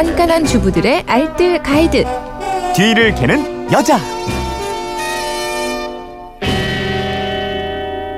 [0.00, 2.06] 깐깐한 주부들의 알뜰 가이드.
[2.74, 4.00] 뒤를 캐는 여자.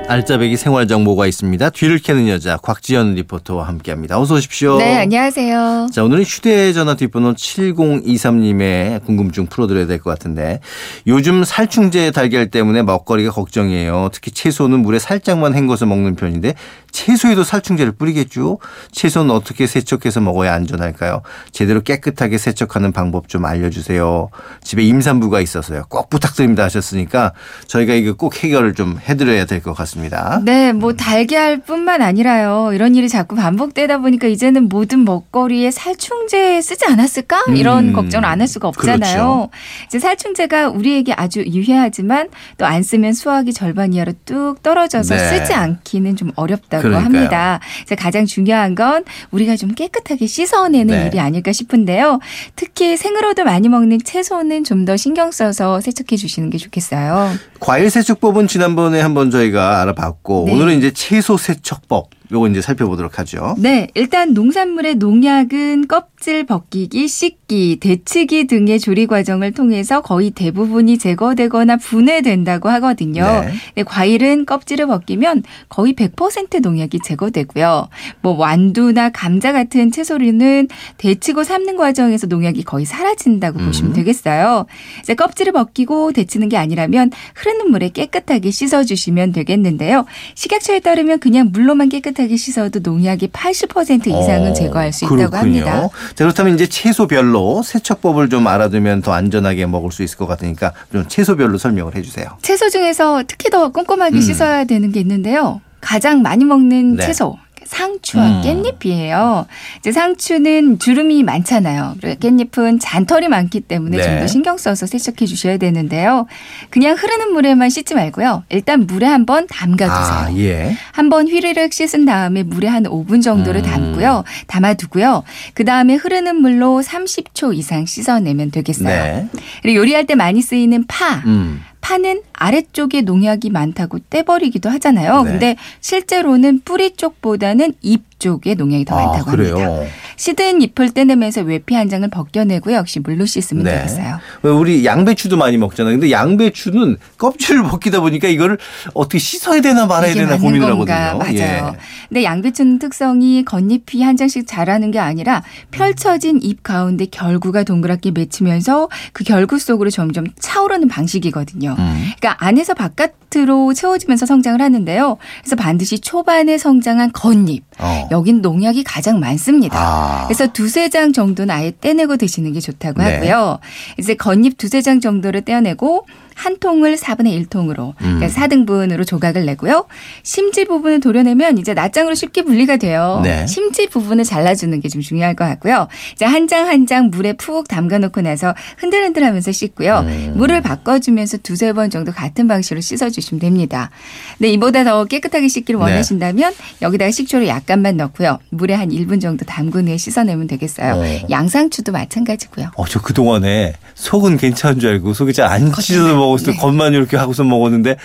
[0.07, 1.69] 알짜배기 생활 정보가 있습니다.
[1.71, 4.19] 뒤를 캐는 여자 곽지연 리포터와 함께합니다.
[4.19, 4.77] 어서 오십시오.
[4.77, 5.87] 네, 안녕하세요.
[5.91, 10.59] 자, 오늘은 휴대전화 뒷번호 7023님의 궁금증 풀어드려야 될 것 같은데
[11.07, 14.09] 요즘 살충제 달걀 때문에 먹거리가 걱정이에요.
[14.13, 16.53] 특히 채소는 물에 살짝만 헹궈서 먹는 편인데
[16.97, 18.59] 채소에도 살충제를 뿌리겠죠?
[18.91, 21.23] 채소는 어떻게 세척해서 먹어야 안전할까요?
[21.51, 24.29] 제대로 깨끗하게 세척하는 방법 좀 알려주세요.
[24.63, 25.83] 집에 임산부가 있어서요.
[25.89, 27.33] 꼭 부탁드립니다 하셨으니까
[27.67, 30.41] 저희가 이거 꼭 해결을 좀 해드려야 될 것 같습니다.
[30.43, 32.71] 네, 뭐 달걀뿐만 아니라요.
[32.73, 37.45] 이런 일이 자꾸 반복되다 보니까 이제는 모든 먹거리에 살충제 쓰지 않았을까?
[37.55, 38.99] 이런 음, 걱정을 안 할 수가 없잖아요.
[38.99, 39.49] 그렇죠.
[39.87, 45.39] 이제 살충제가 우리에게 아주 유해하지만 또 안 쓰면 수확이 절반 이하로 뚝 떨어져서 네.
[45.39, 47.05] 쓰지 않기는 좀 어렵다고 그러니까요.
[47.17, 47.59] 합니다.
[47.81, 51.07] 이제 가장 중요한 건 우리가 좀 깨끗하게 씻어내는 네.
[51.07, 52.19] 일이 아닐까 싶은데요.
[52.55, 57.31] 특히 생으로도 많이 먹는 채소는 좀 더 신경 써서 세척해 주시는 게 좋겠어요.
[57.61, 60.53] 과일 세척법은 지난번에 한번 저희가 알아봤고 네.
[60.53, 63.55] 오늘은 이제 채소 세척법 요거 이제 살펴보도록 하죠.
[63.57, 71.77] 네, 일단 농산물의 농약은 껍질 벗기기, 씻기, 데치기 등의 조리 과정을 통해서 거의 대부분이 제거되거나
[71.77, 73.23] 분해된다고 하거든요.
[73.23, 73.53] 네.
[73.75, 77.89] 네, 과일은 껍질을 벗기면 거의 100% 농약이 제거되고요.
[78.21, 83.65] 뭐 완두나 감자 같은 채소류는 데치고 삶는 과정에서 농약이 거의 사라진다고 음.
[83.65, 84.65] 보시면 되겠어요.
[85.01, 90.05] 이제 껍질을 벗기고 데치는 게 아니라면 흐르는 물에 깨끗하게 씻어 주시면 되겠는데요.
[90.35, 95.39] 식약처에 따르면 그냥 물로만 깨끗 하게 씻어도 농약이 80% 이상은 어, 제거할 수 있다고 그렇군요.
[95.39, 95.89] 합니다.
[96.15, 101.07] 자, 그렇다면 이제 채소별로 세척법을 좀 알아두면 더 안전하게 먹을 수 있을 것 같으니까 좀
[101.07, 102.27] 채소별로 설명을 해주세요.
[102.41, 104.21] 채소 중에서 특히 더 꼼꼼하게 음.
[104.21, 105.61] 씻어야 되는 게 있는데요.
[105.81, 107.05] 가장 많이 먹는 네.
[107.05, 107.37] 채소.
[107.65, 108.41] 상추와 음.
[108.41, 109.45] 깻잎이에요.
[109.79, 111.95] 이제 상추는 주름이 많잖아요.
[112.01, 114.03] 깻잎은 잔털이 많기 때문에 네.
[114.03, 116.27] 좀더 신경 써서 세척해 주셔야 되는데요.
[116.69, 118.43] 그냥 흐르는 물에만 씻지 말고요.
[118.49, 120.17] 일단 물에 한번 담가두세요.
[120.17, 120.75] 아, 예.
[120.91, 123.65] 한번 휘르륵 씻은 다음에 물에 한 5분 정도를 음.
[123.65, 124.23] 담고요.
[124.47, 125.23] 담아두고요.
[125.53, 128.87] 그 다음에 흐르는 물로 30초 이상 씻어내면 되겠어요.
[128.87, 129.27] 네.
[129.61, 131.23] 그리고 요리할 때 많이 쓰이는 파.
[131.25, 131.61] 음.
[131.83, 135.23] 파는 아래쪽에 농약이 많다고 떼버리기도 하잖아요.
[135.23, 135.31] 네.
[135.31, 139.57] 근데 실제로는 뿌리 쪽보다는 잎 쪽에 농약이 더 아, 많다고 그래요.
[139.57, 139.93] 합니다.
[140.15, 142.75] 시든 잎을 떼내면서 외피 한 장을 벗겨내고요.
[142.75, 143.77] 역시 물로 씻으면 네.
[143.77, 144.19] 되겠어요.
[144.43, 145.93] 왜 우리 양배추도 많이 먹잖아요.
[145.93, 148.57] 근데 양배추는 껍질을 벗기다 보니까 이거를
[148.93, 151.09] 어떻게 씻어야 되나 말아야 되나 고민을 건가?
[151.09, 151.39] 하거든요.
[151.39, 151.73] 맞아요.
[151.73, 151.77] 예.
[152.09, 158.89] 근데 양배추는 특성이 겉잎이 한 장씩 자라는 게 아니라 펼쳐진 잎 가운데 결구가 동그랗게 맺히면서
[159.13, 161.75] 그 결구 속으로 점점 차오르는 방식이거든요.
[161.77, 162.11] 음.
[162.19, 165.17] 그러니까 안에서 바깥으로 채워지면서 성장을 하는데요.
[165.41, 168.07] 그래서 반드시 초반에 성장한 겉잎 어.
[168.11, 169.77] 여긴 농약이 가장 많습니다.
[169.79, 170.02] 아.
[170.27, 173.15] 그래서 두세 장 정도는 아예 떼내고 드시는 게 좋다고 네.
[173.15, 173.59] 하고요.
[173.97, 176.05] 이제 겉잎 두세 장 정도를 떼어내고
[176.35, 178.19] 한 통을 4분의 1통으로 음.
[178.19, 179.85] 그러니까 4등분으로 조각을 내고요.
[180.23, 183.19] 심지 부분을 도려내면 이제 낱장으로 쉽게 분리가 돼요.
[183.23, 183.45] 네.
[183.47, 185.87] 심지 부분을 잘라주는 게 좀 중요할 것 같고요.
[186.13, 189.99] 이제 한 장 한 장 물에 푹 담가놓고 나서 흔들흔들하면서 씻고요.
[190.07, 190.33] 음.
[190.35, 193.89] 물을 바꿔주면서 두세 번 정도 같은 방식으로 씻어주시면 됩니다.
[194.37, 195.85] 근데 이보다 더 깨끗하게 씻기를 네.
[195.85, 198.39] 원하신다면 여기다가 식초를 약간만 넣고요.
[198.49, 200.93] 물에 한 1분 정도 담근 후에 씻어내면 되겠어요.
[200.95, 201.27] 어.
[201.29, 202.71] 양상추도 마찬가지고요.
[202.75, 206.57] 어, 저 그동안에 속은 괜찮은 줄 알고 속이 잘 안 씻어서 먹었을 때 네.
[206.57, 207.97] 겉만 이렇게 하고서 먹었는데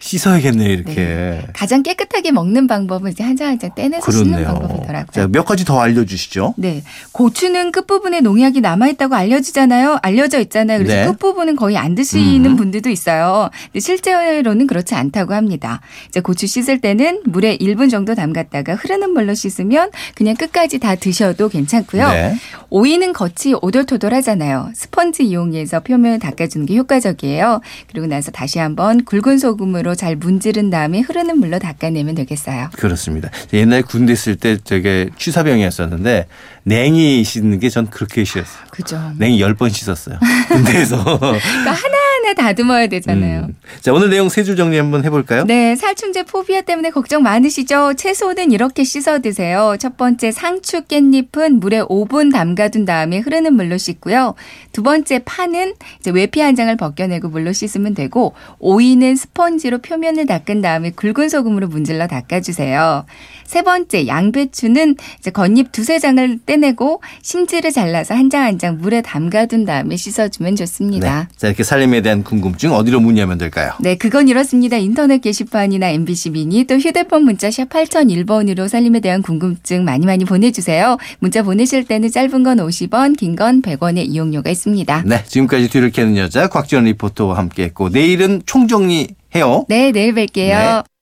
[0.00, 0.94] 씻어야겠네 이렇게.
[0.94, 1.46] 네.
[1.52, 4.46] 가장 깨끗하게 먹는 방법은 이제 한 장 한 장 떼내서 씻는 그렇네요.
[4.54, 5.06] 방법이더라고요.
[5.12, 6.54] 자, 몇 가지 더 알려주시죠.
[6.56, 6.82] 네.
[7.12, 9.98] 고추는 끝부분에 농약이 남아있다고 알려지잖아요.
[10.02, 10.78] 알려져 있잖아요.
[10.78, 11.04] 그래서 네.
[11.06, 12.56] 끝부분은 거의 안 드시는 음.
[12.56, 13.50] 분들도 있어요.
[13.72, 15.80] 근데 실제로는 그렇지 않다고 합니다.
[16.08, 21.48] 이제 고추 씻을 때는 물에 1분 정도 담갔다가 흐르는 물로 씻으면 그냥 끝까지 다 드셔도
[21.48, 22.08] 괜찮고요.
[22.08, 22.36] 네.
[22.70, 24.70] 오이는 겉이 오돌토돌하잖아요.
[24.74, 27.60] 스펀지 이용해서 표면을 닦아주는 게 효과적이에요.
[27.90, 32.70] 그리고 나서 다시 한번 굵은 소금으로 잘 문지른 다음에 흐르는 물로 닦아내면 되겠어요.
[32.74, 33.30] 그렇습니다.
[33.52, 36.26] 옛날 군대 있을 때 되게 취사병이었었는데
[36.64, 38.64] 냉이 씻는 게 전 그렇게 싫었어요.
[38.70, 39.12] 그죠.
[39.18, 40.18] 냉이 열번 씻었어요.
[40.48, 41.02] 군대에서.
[41.20, 41.97] 그러니까 하나
[42.28, 43.40] 하나 다듬어야 되잖아요.
[43.48, 43.54] 음.
[43.80, 45.44] 자, 오늘 내용 세 줄 정리 한번 해볼까요?
[45.44, 47.94] 네, 살충제 포비아 때문에 걱정 많으시죠?
[47.94, 49.76] 채소는 이렇게 씻어 드세요.
[49.78, 54.34] 첫 번째 상추 깻잎은 물에 5분 담가둔 다음에 흐르는 물로 씻고요.
[54.72, 60.60] 두 번째 파는 이제 외피 한 장을 벗겨내고 물로 씻으면 되고 오이는 스펀지로 표면을 닦은
[60.62, 63.04] 다음에 굵은 소금으로 문질러 닦아주세요.
[63.44, 69.00] 세 번째 양배추는 이제 겉잎 두세 장을 떼내고 심지를 잘라서 한 장 한 장 물에
[69.02, 70.56] 담가둔 다음에 씻어주면 네.
[70.64, 71.28] 좋습니다.
[71.36, 73.72] 자, 이렇게 살림에 대한 궁금증 어디로 문의하면 될까요?
[73.80, 74.76] 네, 그건 이렇습니다.
[74.76, 80.96] 인터넷 게시판이나 MBC 미니 또 휴대폰 문자 샵 8001번으로 살림에 대한 궁금증 많이 많이 보내주세요.
[81.20, 85.04] 문자 보내실 때는 짧은 건 50원, 긴 건 100원의 이용료가 있습니다.
[85.06, 89.66] 네, 지금까지 뒤를 캐는 여자 곽지연 리포터와 함께했고 내일은 총정리해요.
[89.68, 90.82] 네, 내일 뵐게요.
[90.82, 90.82] 네.